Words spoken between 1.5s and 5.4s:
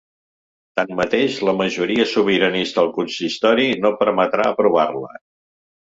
la majoria sobiranista al consistori no permetrà aprovar-la.